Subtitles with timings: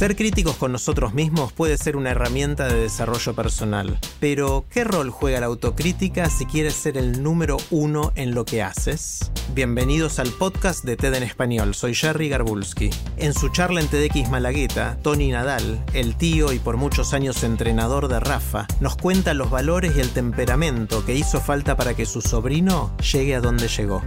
[0.00, 5.10] Ser críticos con nosotros mismos puede ser una herramienta de desarrollo personal, pero ¿qué rol
[5.10, 9.30] juega la autocrítica si quieres ser el número uno en lo que haces?
[9.54, 12.88] Bienvenidos al podcast de TED en Español, soy Jerry Garbulski.
[13.18, 18.08] En su charla en TEDx Malagueta, Tony Nadal, el tío y por muchos años entrenador
[18.08, 22.22] de Rafa, nos cuenta los valores y el temperamento que hizo falta para que su
[22.22, 24.02] sobrino llegue a donde llegó.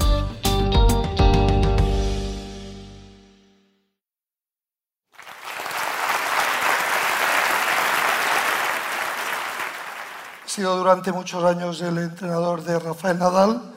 [10.53, 13.73] Sido durante muchos años el entrenador de Rafael Nadal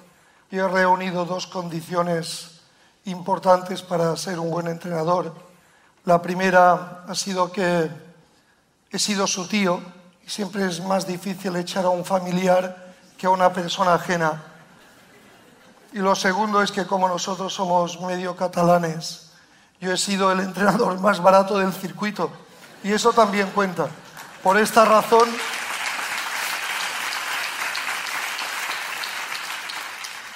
[0.51, 2.61] y he reunido dos condiciones
[3.07, 5.33] importantes para ser un buen entrenador.
[6.05, 7.91] La primera ha sido que
[8.91, 9.81] he sido su tío
[10.23, 14.43] y siempre es más difícil echar a un familiar que a una persona ajena.
[15.95, 19.33] Y lo segundo es que como nosotros somos medio catalanes,
[19.81, 22.31] yo he sido el entrenador más barato del circuito
[22.85, 23.89] y eso también cuenta.
[24.43, 25.27] Por esta razón...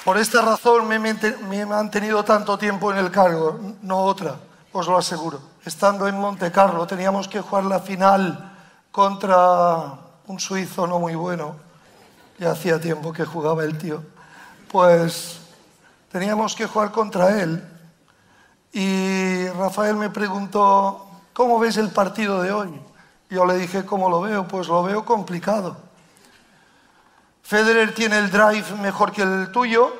[0.04, 4.36] Por esta razón me, he mantenido tanto tiempo en el cargo, no otra,
[4.72, 5.40] os lo aseguro.
[5.64, 8.50] Estando en Monte Carlo teníamos que jugar la final
[8.90, 11.56] contra un suizo no muy bueno,
[12.38, 14.02] ya hacía tiempo que jugaba el tío,
[14.72, 15.38] pues
[16.10, 17.62] teníamos que jugar contra él
[18.72, 22.80] y Rafael me preguntó, ¿cómo ves el partido de hoy?
[23.28, 24.48] Yo le dije, ¿cómo lo veo?
[24.48, 25.89] Pues lo veo complicado.
[27.50, 29.92] Federer tiene el drive mejor que el tuyo,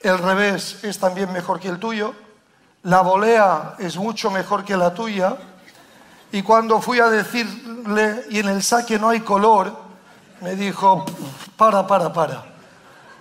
[0.00, 2.12] el revés es también mejor que el tuyo,
[2.82, 5.34] la volea es mucho mejor que la tuya,
[6.32, 9.74] y cuando fui a decirle, y en el saque no hay color,
[10.42, 11.06] me dijo,
[11.56, 12.44] para, para, para,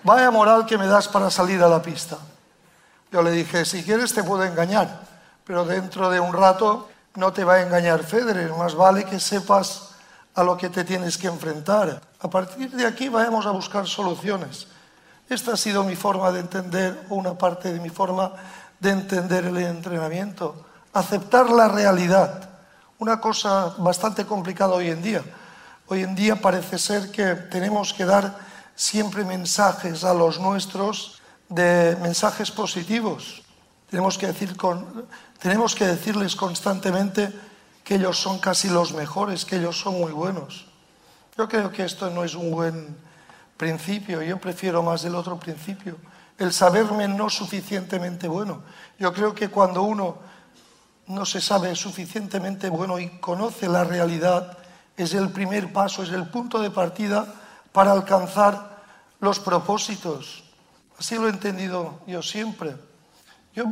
[0.03, 2.17] vaya moral que me das para salir a la pista.
[3.13, 5.03] Yo le dije, si quieres te puedo engañar,
[5.45, 9.94] pero dentro de un rato no te va a engañar Federer, más vale que sepas
[10.35, 12.01] a lo que te tienes que enfrentar.
[12.19, 14.67] A partir de aquí vayamos a buscar soluciones.
[15.29, 18.33] Esta ha sido mi forma de entender, o una parte de mi forma
[18.79, 20.65] de entender el entrenamiento.
[20.93, 22.49] Aceptar la realidad.
[22.99, 25.23] Una cosa bastante complicada hoy en día.
[25.87, 28.37] Hoy en día parece ser que tenemos que dar
[28.75, 33.43] siempre mensajes a los nuestros de mensajes positivos.
[33.89, 34.27] Tenemos que
[35.87, 37.31] decirles constantemente
[37.85, 40.65] que ellos son casi los mejores, que ellos son muy buenos.
[41.37, 42.97] Yo creo que esto no es un buen
[43.57, 45.95] principio, yo prefiero más el otro principio,
[46.39, 48.63] el saberme no suficientemente bueno.
[48.97, 50.17] Yo creo que cuando uno
[51.05, 54.57] no se sabe suficientemente bueno y conoce la realidad,
[54.97, 57.27] es el primer paso, es el punto de partida
[57.71, 58.83] para alcanzar
[59.19, 60.43] los propósitos.
[60.97, 62.75] Así lo he entendido yo siempre.
[63.53, 63.65] Yo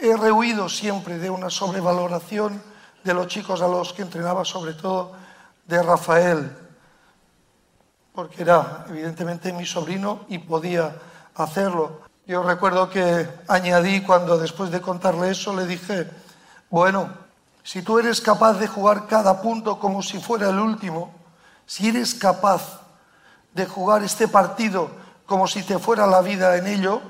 [0.00, 2.71] he rehuido siempre de una sobrevaloración
[3.04, 5.12] de los chicos a los que entrenaba, sobre todo
[5.66, 6.56] de Rafael,
[8.14, 10.94] porque era evidentemente mi sobrino y podía
[11.34, 12.02] hacerlo.
[12.26, 16.08] Yo recuerdo que añadí cuando después de contarle eso le dije,
[16.70, 17.10] bueno,
[17.62, 21.12] si tú eres capaz de jugar cada punto como si fuera el último,
[21.66, 22.80] si eres capaz
[23.54, 24.90] de jugar este partido
[25.26, 27.00] como si te fuera la vida en ello,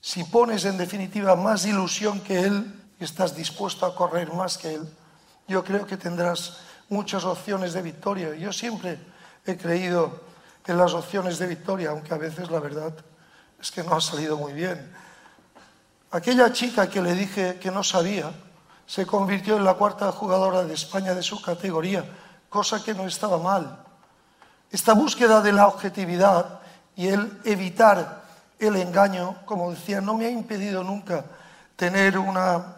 [0.00, 4.88] si pones en definitiva más ilusión que él estás dispuesto a correr más que él,
[5.48, 6.58] yo creo que tendrás
[6.90, 8.34] muchas opciones de victoria.
[8.34, 8.98] Yo siempre
[9.46, 10.20] he creído
[10.66, 12.92] en las opciones de victoria, aunque a veces la verdad
[13.60, 14.94] es que no ha salido muy bien.
[16.10, 18.30] Aquella chica que le dije que no sabía
[18.86, 22.04] se convirtió en la cuarta jugadora de España de su categoría,
[22.48, 23.84] cosa que no estaba mal.
[24.70, 26.60] Esta búsqueda de la objetividad
[26.94, 28.24] y el evitar
[28.58, 31.24] el engaño, como decía, no me ha impedido nunca
[31.76, 32.76] tener una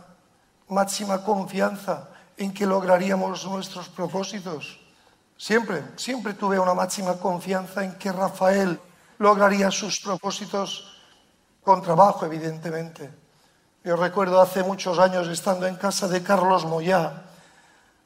[0.69, 2.09] máxima confianza
[2.41, 4.81] en que lograríamos nuestros propósitos.
[5.37, 8.81] Siempre, siempre tuve una máxima confianza en que Rafael
[9.19, 10.89] lograría sus propósitos
[11.63, 13.11] con trabajo, evidentemente.
[13.85, 17.25] Yo recuerdo hace muchos años estando en casa de Carlos Moyá.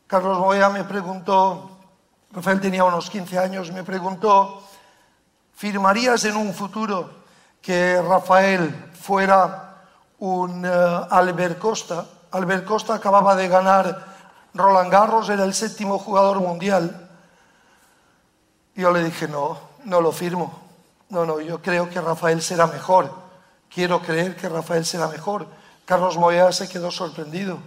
[0.09, 1.71] Carlos Moyá me preguntó,
[2.33, 4.65] Rafael tenía unos 15 años, me preguntó,
[5.55, 7.23] ¿firmarías en un futuro
[7.63, 9.77] que Rafael fuera
[10.19, 12.05] un uh, Albert Costa.
[12.33, 14.14] Albert Costa acababa de ganar
[14.55, 17.11] Roland Garros, era el séptimo jugador mundial.
[18.77, 20.63] Yo le dije, no, no lo firmo.
[21.09, 23.13] No, no, yo creo que Rafael será mejor.
[23.69, 25.47] Quiero creer que Rafael será mejor.
[25.85, 27.59] Carlos Moya se quedó sorprendido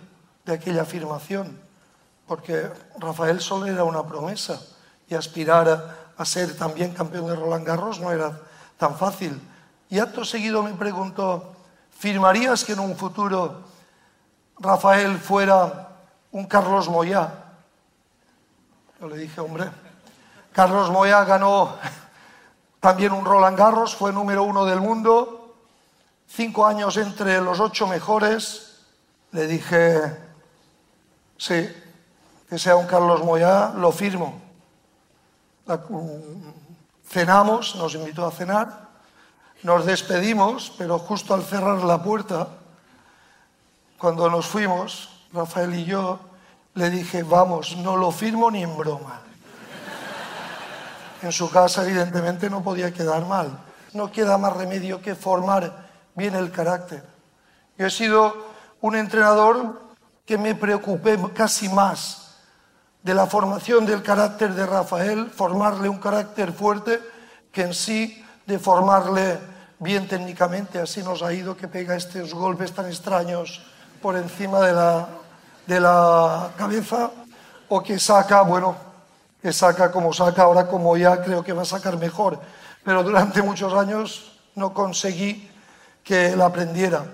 [0.45, 1.59] de aquella afirmación,
[2.25, 4.59] porque Rafael solo era una promesa
[5.09, 8.39] y aspirar a, a ser también campeón de Roland Garros no era
[8.77, 9.39] tan fácil.
[9.89, 11.53] Y acto seguido me preguntó,
[11.91, 13.61] ¿firmarías que en un futuro
[14.59, 15.86] Rafael fuera
[16.31, 17.31] un Carlos Moya?
[18.99, 19.69] Yo le dije, hombre,
[20.51, 21.75] Carlos Moya ganó
[22.79, 25.55] también un Roland Garros, fue número uno del mundo,
[26.27, 28.83] cinco años entre los ocho mejores.
[29.31, 30.17] Le dije,
[31.37, 31.69] sí,
[32.49, 34.41] que sea un Carlos Moya, lo firmo.
[37.07, 38.87] Cenamos, nos invitó a cenar
[39.63, 42.47] nos despedimos, pero justo al cerrar la puerta,
[43.97, 46.19] cuando nos fuimos, Rafael y yo,
[46.73, 49.21] le dije, vamos, no lo firmo ni en broma.
[51.21, 53.59] En su casa, evidentemente, no podía quedar mal.
[53.93, 57.03] No queda más remedio que formar bien el carácter.
[57.77, 58.35] Yo he sido
[58.81, 59.81] un entrenador
[60.25, 62.35] que me preocupé casi más
[63.01, 66.99] de la formación del carácter de Rafael, formarle un carácter fuerte,
[67.51, 69.39] que en sí de formarle
[69.79, 73.65] bien técnicamente, así nos ha ido que pega estos golpes tan extraños
[74.01, 75.07] por encima de la,
[75.67, 77.11] de la cabeza,
[77.69, 78.75] o que saca, bueno,
[79.41, 82.39] que saca como saca, ahora como ya creo que va a sacar mejor,
[82.83, 85.51] pero durante muchos años no conseguí
[86.03, 87.05] que él aprendiera,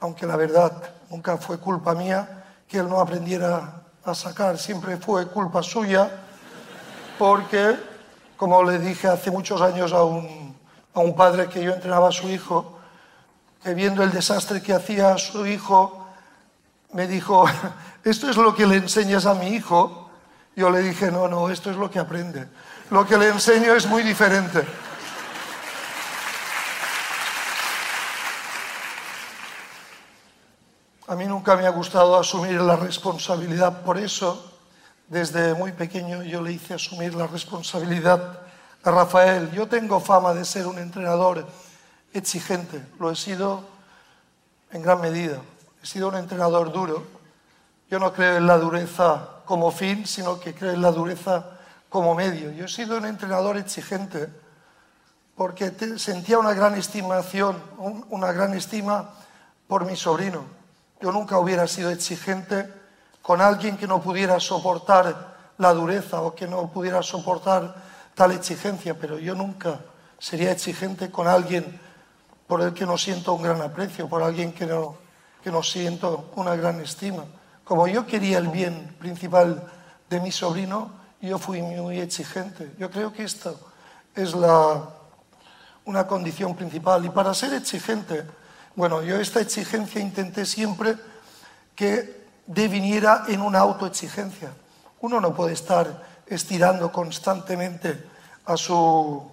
[0.00, 0.72] aunque la verdad
[1.10, 6.10] nunca fue culpa mía que él no aprendiera a sacar, siempre fue culpa suya,
[7.18, 7.76] porque,
[8.36, 10.48] como le dije hace muchos años a un
[10.98, 12.78] a un padre que yo entrenaba a su hijo,
[13.62, 16.06] que viendo el desastre que hacía su hijo,
[16.92, 17.46] me dijo,
[18.04, 20.10] esto es lo que le enseñas a mi hijo.
[20.56, 22.48] Yo le dije, no, no, esto es lo que aprende.
[22.90, 24.64] Lo que le enseño es muy diferente.
[31.08, 34.52] A mí nunca me ha gustado asumir la responsabilidad, por eso
[35.08, 38.40] desde muy pequeño yo le hice asumir la responsabilidad
[38.82, 39.50] a Rafael.
[39.52, 41.46] Yo tengo fama de ser un entrenador
[42.12, 43.64] exigente, lo he sido
[44.70, 45.40] en gran medida.
[45.82, 47.17] He sido un entrenador duro.
[47.90, 51.58] Yo no creo en la dureza como fin, sino que creo en la dureza
[51.88, 52.50] como medio.
[52.50, 54.28] Yo he sido un entrenador exigente
[55.34, 57.56] porque sentía una gran estimación,
[58.10, 59.10] una gran estima
[59.66, 60.44] por mi sobrino.
[61.00, 62.68] Yo nunca hubiera sido exigente
[63.22, 67.74] con alguien que no pudiera soportar la dureza o que no pudiera soportar
[68.14, 69.80] tal exigencia, pero yo nunca
[70.18, 71.80] sería exigente con alguien
[72.46, 74.96] por el que no siento un gran aprecio, por alguien que no,
[75.42, 77.24] que no siento una gran estima.
[77.68, 79.62] Como yo quería el bien principal
[80.08, 82.72] de mi sobrino, yo fui muy exigente.
[82.78, 83.60] Yo creo que esto
[84.14, 84.88] es la,
[85.84, 87.04] una condición principal.
[87.04, 88.24] Y para ser exigente,
[88.74, 90.96] bueno, yo esta exigencia intenté siempre
[91.76, 94.50] que deviniera en una autoexigencia.
[95.02, 98.02] Uno no puede estar estirando constantemente
[98.46, 99.30] a su,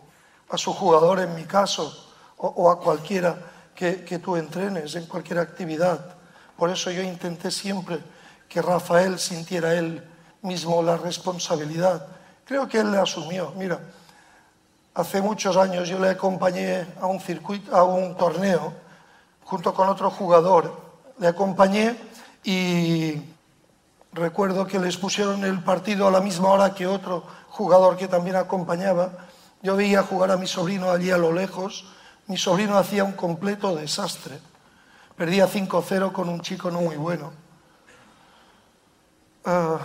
[0.49, 3.37] a su jugador, en mi caso, o, a cualquiera
[3.73, 6.17] que, que tú entrenes en cualquier actividad.
[6.57, 8.13] Por eso yo intenté siempre
[8.47, 10.03] que Rafael sintiera él
[10.41, 12.07] mismo la responsabilidad.
[12.45, 13.53] Creo que él le asumió.
[13.55, 13.79] Mira,
[14.93, 18.73] hace muchos años yo le acompañé a un circuito, a un torneo,
[19.43, 20.81] junto con otro jugador.
[21.19, 21.97] Le acompañé
[22.43, 23.21] y
[24.15, 28.37] Recuerdo que les pusieron el partido a la misma hora que otro jugador que también
[28.37, 29.11] acompañaba.
[29.61, 31.85] Yo veía jugar a mi sobrino allí a lo lejos.
[32.27, 34.39] Mi sobrino hacía un completo desastre.
[35.17, 37.33] Perdía 5-0 con un chico no muy bueno.
[39.45, 39.77] Ah,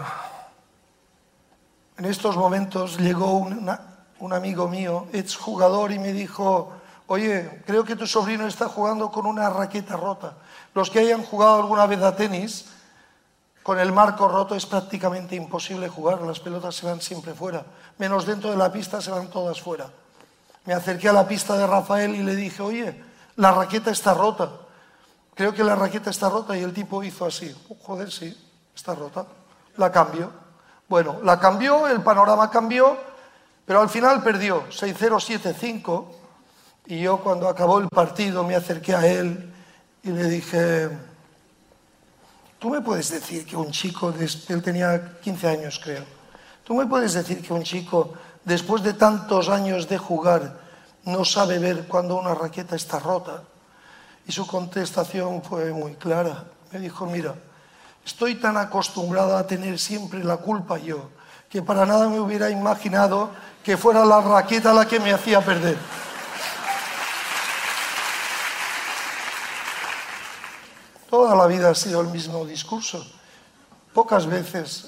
[1.98, 6.72] en estos momentos llegó un amigo mío, exjugador, y me dijo,
[7.08, 10.32] oye, creo que tu sobrino está jugando con una raqueta rota.
[10.72, 12.70] Los que hayan jugado alguna vez a tenis
[13.62, 17.62] con el marco roto es prácticamente imposible jugar, las pelotas se van siempre fuera,
[17.98, 19.90] menos dentro de la pista se van todas fuera.
[20.64, 23.04] Me acerqué a la pista de Rafael y le dije, oye,
[23.36, 24.50] la raqueta está rota.
[25.34, 27.54] Creo que la raqueta está rota y el tipo hizo así.
[27.82, 28.34] Joder, sí,
[28.74, 29.26] está rota.
[29.80, 30.30] La cambió.
[30.90, 32.98] Bueno, la cambió, el panorama cambió,
[33.64, 36.04] pero al final perdió 6-0, 7-5.
[36.86, 39.50] Y yo cuando acabó el partido me acerqué a él
[40.02, 40.90] y le dije,
[42.58, 44.12] Tú me puedes decir que un chico,
[44.48, 46.04] él tenía 15 años creo,
[46.62, 48.12] tú me puedes decir que un chico,
[48.44, 50.60] después de tantos años de jugar,
[51.06, 53.44] no sabe ver cuando una raqueta está rota.
[54.26, 56.44] Y su contestación fue muy clara.
[56.70, 57.34] Me dijo, mira,
[58.04, 61.10] estoy tan acostumbrado a tener siempre la culpa yo,
[61.48, 63.30] que para nada me hubiera imaginado
[63.62, 65.76] que fuera la raqueta la que me hacía perder.
[71.10, 73.04] Toda la vida ha sido el mismo discurso.
[73.92, 74.86] Pocas veces.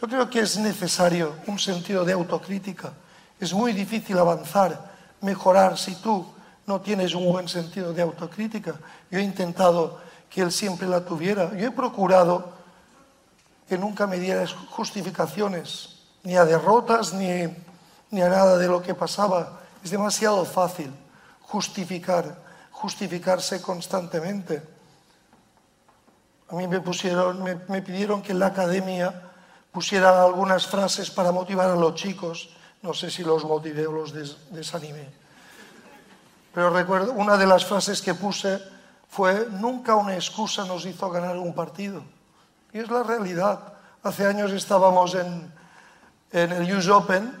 [0.00, 2.92] Yo creo que es necesario un sentido de autocrítica.
[3.40, 4.92] Es muy difícil avanzar,
[5.22, 6.26] mejorar si tú
[6.66, 8.74] no tienes un buen sentido de autocrítica.
[9.10, 10.00] Yo he intentado
[10.34, 11.54] que él siempre la tuviera.
[11.54, 12.52] Yo he procurado
[13.68, 17.46] que nunca me diera justificaciones, ni a derrotas, ni,
[18.10, 19.60] ni a nada de lo que pasaba.
[19.84, 20.92] Es demasiado fácil
[21.42, 22.36] justificar,
[22.72, 24.60] justificarse constantemente.
[26.48, 29.30] A mí me, pusieron, me, pidieron que en la academia
[29.70, 32.50] pusiera algunas frases para motivar a los chicos.
[32.82, 34.12] No sé si los motivé o los
[34.50, 35.08] desanimé.
[36.52, 38.73] Pero recuerdo, una de las frases que puse
[39.14, 42.02] fue, nunca una excusa nos hizo ganar un partido.
[42.72, 43.60] Y es la realidad.
[44.02, 45.52] Hace años estábamos en,
[46.32, 47.32] en el US Open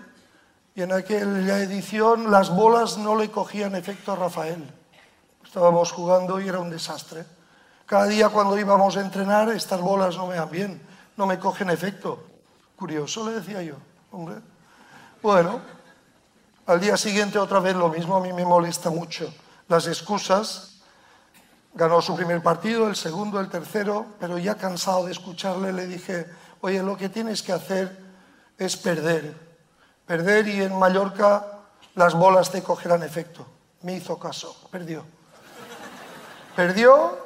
[0.76, 4.64] y en aquella edición las bolas no le cogían efecto a Rafael.
[5.44, 7.26] Estábamos jugando y era un desastre.
[7.86, 10.80] Cada día cuando íbamos a entrenar, estas bolas no me dan bien,
[11.16, 12.22] no me cogen efecto.
[12.76, 13.74] Curioso, le decía yo.
[15.20, 15.60] Bueno,
[16.66, 19.34] al día siguiente otra vez lo mismo, a mí me molesta mucho.
[19.66, 20.73] Las excusas,
[21.74, 26.26] ganó su primer partido, el segundo, el tercero, pero ya cansado de escucharle le dije,
[26.60, 27.98] oye, lo que tienes que hacer
[28.56, 29.34] es perder.
[30.06, 31.46] Perder y en Mallorca
[31.94, 33.46] las bolas te cogerán efecto.
[33.82, 35.04] Me hizo caso, perdió.
[36.56, 37.18] Perdió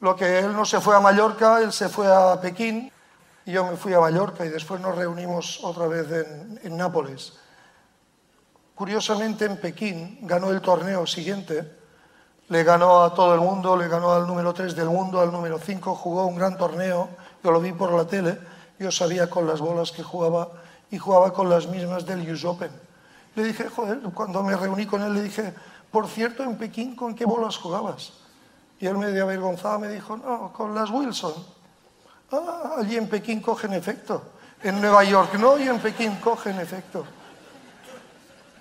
[0.00, 2.90] lo que él no se fue a Mallorca, él se fue a Pekín
[3.44, 6.06] y yo me fui a Mallorca y después nos reunimos otra vez
[6.62, 7.34] en, Nápoles.
[8.74, 11.81] Curiosamente en Pekín ganó el torneo siguiente,
[12.48, 15.58] le ganó a todo el mundo, le ganó al número 3 del mundo, al número
[15.58, 17.08] 5, jugó un gran torneo,
[17.42, 18.38] yo lo vi por la tele,
[18.78, 20.48] yo sabía con las bolas que jugaba
[20.90, 22.70] y jugaba con las mismas del US Open.
[23.34, 25.54] Le dije, joder, cuando me reuní con él le dije,
[25.90, 28.12] por cierto, en Pekín, ¿con qué bolas jugabas?
[28.78, 31.34] Y él medio avergonzado me dijo, no, con las Wilson.
[32.32, 34.22] Ah, allí en Pekín cogen efecto.
[34.62, 37.04] En Nueva York no, y en Pekín cogen efecto.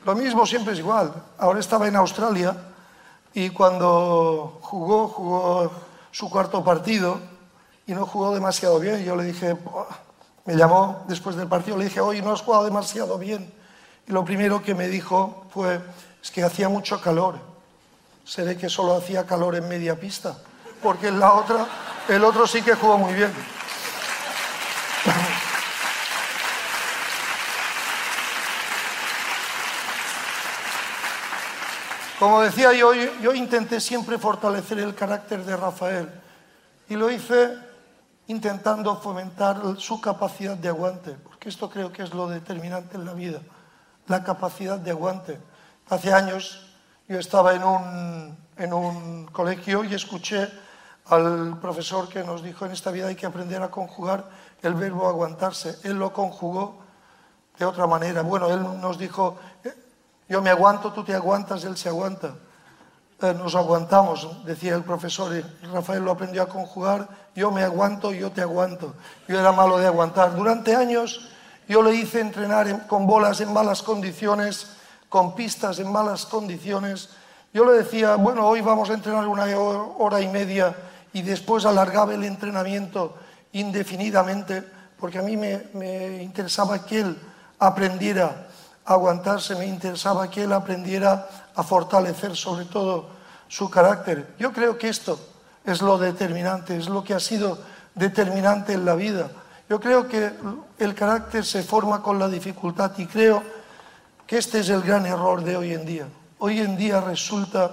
[0.06, 1.14] Lo mismo siempre es igual.
[1.38, 2.56] Ahora estaba en Australia
[3.34, 5.72] y cuando jugó, jugó
[6.12, 7.20] su cuarto partido
[7.88, 9.04] y no jugó demasiado bien.
[9.04, 9.56] Yo le dije,
[10.46, 13.54] me llamó después del partido, le dije, hoy no has jugado demasiado bien.
[14.08, 15.80] Y lo primero que me dijo fue,
[16.22, 17.52] es que hacía mucho calor
[18.24, 20.38] se ve que solo hacía calor en media pista,
[20.82, 21.68] porque en la otra,
[22.08, 23.32] el otro sí que jugó muy bien.
[32.22, 36.08] Como decía yo, yo intenté siempre fortalecer el carácter de Rafael
[36.88, 37.58] y lo hice
[38.28, 43.16] intentando fomentar su capacidad de aguante, porque esto creo que es lo determinante en la
[43.16, 43.42] vida,
[44.06, 45.40] la capacidad de aguante.
[45.90, 46.76] Hace años
[47.08, 50.48] yo estaba en un, en un colegio y escuché
[51.08, 54.30] al profesor que nos dijo en esta vida hay que aprender a conjugar
[54.62, 55.80] el verbo aguantarse.
[55.84, 56.84] Él lo conjugó
[57.58, 58.22] de otra manera.
[58.22, 59.40] Bueno, él nos dijo,
[60.32, 62.34] yo me aguanto, tú te aguantas, él se aguanta.
[63.22, 65.32] Eh, nos aguantamos, decía el profesor,
[65.72, 68.96] Rafael lo aprendió a conjugar, yo me aguanto, yo te aguanto.
[69.28, 70.36] Yo era malo de aguantar.
[70.36, 71.30] Durante años
[71.68, 74.78] yo le hice entrenar con bolas en malas condiciones
[75.12, 77.10] con pistas en malas condiciones.
[77.54, 80.74] Yo le decía, bueno, hoy vamos a entrenar una hora y media
[81.12, 83.18] y después alargaba el entrenamiento
[83.52, 84.64] indefinidamente,
[84.98, 87.18] porque a mí me, interesaba que él
[87.60, 88.48] aprendiera
[88.86, 93.10] aguantarse, me interesaba que él aprendiera a fortalecer sobre todo
[93.48, 94.36] su carácter.
[94.40, 95.20] Yo creo que esto
[95.66, 97.58] es lo determinante, es lo que ha sido
[97.94, 99.30] determinante en la vida.
[99.70, 100.32] Yo creo que
[100.80, 103.44] el carácter se forma con la dificultad y creo
[104.26, 106.08] que este es el gran error de hoy en día.
[106.40, 107.72] Hoy en día resulta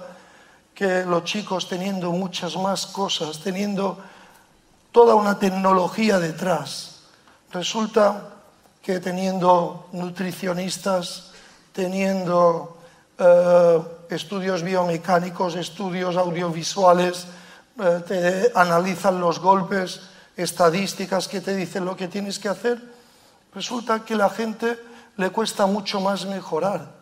[0.75, 3.97] que los chicos teniendo muchas más cosas, teniendo
[4.91, 7.01] toda una tecnología detrás,
[7.51, 8.29] resulta
[8.81, 11.31] que teniendo nutricionistas,
[11.73, 12.77] teniendo
[13.17, 17.27] eh, estudios biomecánicos, estudios audiovisuales,
[17.79, 20.01] eh, te analizan los golpes,
[20.35, 22.81] estadísticas que te dicen lo que tienes que hacer,
[23.53, 24.79] resulta que la gente
[25.17, 26.99] le cuesta mucho más mejorar.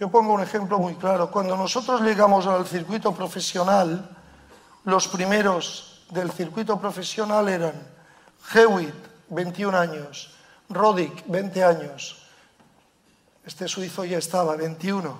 [0.00, 1.30] Yo pongo un ejemplo muy claro.
[1.30, 4.10] Cuando nosotros llegamos al circuito profesional,
[4.84, 7.74] los primeros del circuito profesional eran
[8.52, 10.34] Hewitt, 21 años,
[10.68, 12.20] Roddick, 20 años,
[13.44, 15.18] Este suizo ya estaba, 21.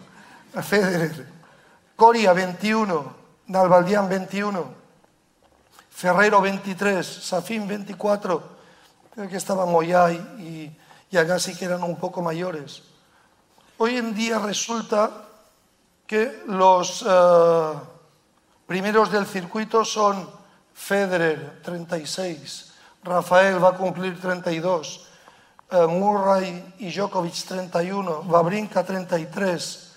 [0.63, 1.27] Federer.
[1.95, 3.15] Coria, 21.
[3.49, 4.75] Nalbaldián, 21.
[5.91, 7.07] Ferrero, 23.
[7.07, 8.43] Safin, 24.
[9.15, 10.79] Creo que estaba Moyay y,
[11.11, 12.83] y Agassi, que eran un poco mayores.
[13.77, 15.11] Hoy en día resulta
[16.07, 17.73] que los eh,
[18.67, 20.29] primeros del circuito son
[20.75, 22.74] Federer, 36.
[23.05, 25.07] Rafael va a cumplir 32.
[25.71, 29.93] Eh, Murray y Djokovic 31, Babrinka 33,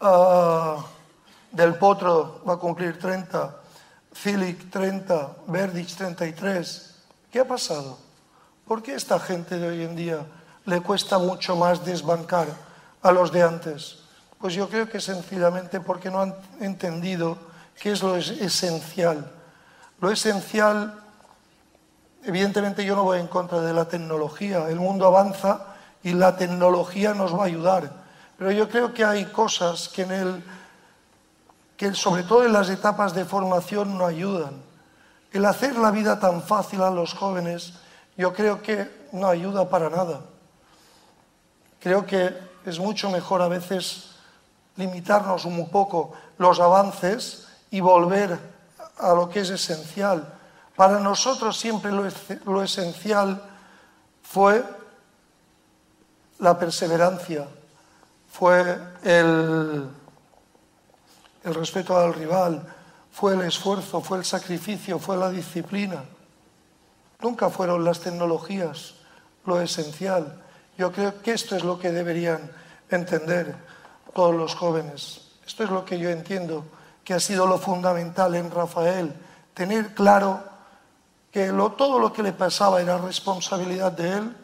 [0.00, 0.82] uh,
[1.50, 3.56] Del Potro va a cumplir 30,
[4.12, 6.94] Cilic 30, Verdic 33.
[7.30, 7.98] ¿Qué ha pasado?
[8.66, 10.26] ¿Por qué esta gente de hoy en día
[10.64, 12.48] le cuesta mucho más desbancar
[13.02, 13.98] a los de antes?
[14.38, 17.38] Pues yo creo que sencillamente porque no han entendido
[17.80, 19.30] qué es lo esencial.
[20.00, 21.03] Lo esencial
[22.24, 27.12] Evidentemente yo no voy en contra de la tecnología, el mundo avanza y la tecnología
[27.12, 27.92] nos va a ayudar,
[28.38, 30.44] pero yo creo que hay cosas que, en el,
[31.76, 34.54] que sobre todo en las etapas de formación no ayudan.
[35.32, 37.74] El hacer la vida tan fácil a los jóvenes
[38.16, 40.20] yo creo que no ayuda para nada.
[41.80, 44.14] Creo que es mucho mejor a veces
[44.76, 48.38] limitarnos un poco los avances y volver
[48.98, 50.26] a lo que es esencial,
[50.76, 53.42] para nosotros siempre lo, esencial
[54.22, 54.64] fue
[56.38, 57.46] la perseverancia,
[58.30, 59.88] fue el,
[61.44, 62.66] el respeto al rival,
[63.12, 66.04] fue el esfuerzo, fue el sacrificio, fue la disciplina.
[67.20, 68.94] Nunca fueron las tecnologías
[69.46, 70.42] lo esencial.
[70.76, 72.50] Yo creo que esto es lo que deberían
[72.90, 73.54] entender
[74.12, 75.28] todos los jóvenes.
[75.46, 76.64] Esto es lo que yo entiendo
[77.04, 79.14] que ha sido lo fundamental en Rafael,
[79.52, 80.42] tener claro
[81.34, 84.36] que todo lo que le pasaba era responsabilidad de él,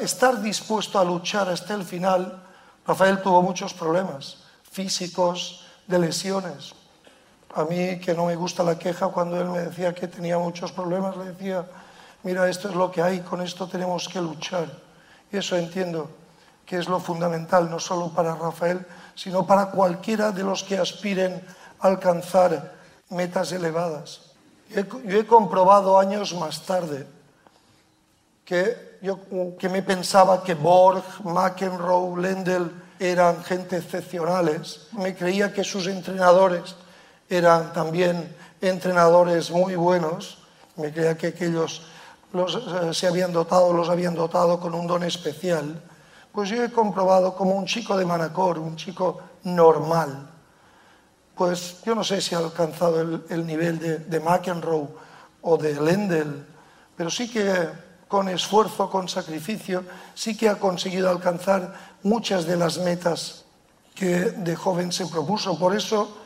[0.00, 2.42] estar dispuesto a luchar hasta el final.
[2.86, 4.38] Rafael tuvo muchos problemas
[4.72, 6.72] físicos, de lesiones.
[7.54, 10.72] A mí, que no me gusta la queja, cuando él me decía que tenía muchos
[10.72, 11.66] problemas, le decía,
[12.22, 14.72] mira, esto es lo que hay, con esto tenemos que luchar.
[15.30, 16.08] Y eso entiendo
[16.64, 21.44] que es lo fundamental, no solo para Rafael, sino para cualquiera de los que aspiren
[21.78, 22.72] a alcanzar
[23.10, 24.25] metas elevadas.
[24.70, 27.06] Yo he comprobado años más tarde
[28.44, 29.18] que yo
[29.58, 34.88] que me pensaba que Borg, McEnroe, Lendl eran gente excepcionales.
[34.92, 36.74] Me creía que sus entrenadores
[37.28, 40.38] eran también entrenadores muy buenos.
[40.76, 41.82] Me creía que aquellos
[42.32, 45.82] los, eh, se habían dotado, los habían dotado con un don especial.
[46.32, 50.28] Pues yo he comprobado como un chico de Manacor, un chico normal,
[51.36, 54.88] pues yo no sé si ha alcanzado el, nivel de, McEnroe
[55.42, 56.46] o de Lendl,
[56.96, 57.68] pero sí que
[58.08, 63.44] con esfuerzo, con sacrificio, sí que ha conseguido alcanzar muchas de las metas
[63.94, 65.58] que de joven se propuso.
[65.58, 66.16] Por eso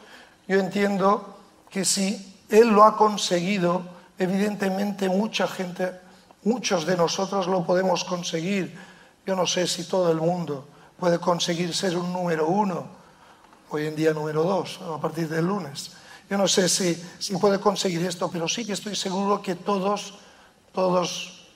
[0.47, 3.83] yo entiendo que si él lo ha conseguido,
[4.17, 5.91] evidentemente mucha gente,
[6.45, 8.79] muchos de nosotros lo podemos conseguir.
[9.27, 10.69] Yo no sé si todo el mundo
[11.01, 13.00] puede conseguir ser un número uno,
[13.71, 15.93] hoy en día número dos, a partir del lunes.
[16.29, 20.15] Yo no sé si, si puede conseguir esto, pero sí que estoy seguro que todos,
[20.73, 21.49] todos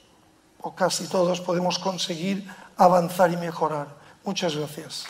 [0.60, 3.88] o casi todos podemos conseguir avanzar y mejorar.
[4.24, 5.06] Muchas gracias.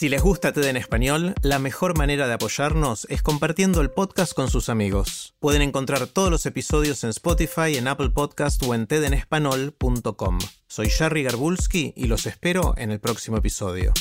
[0.00, 4.32] Si les gusta TED en español, la mejor manera de apoyarnos es compartiendo el podcast
[4.32, 5.34] con sus amigos.
[5.40, 10.38] Pueden encontrar todos los episodios en Spotify, en Apple Podcast o en tedenespanol.com.
[10.68, 13.92] Soy Jerry Garbulski y los espero en el próximo episodio.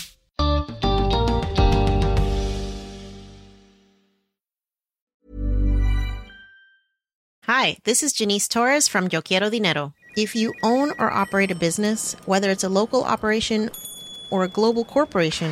[7.45, 9.95] Hi, this is Janice Torres from Yo Quiero Dinero.
[10.15, 13.69] If you own or operate a business, whether it's a local operation
[14.31, 15.51] or a global corporation,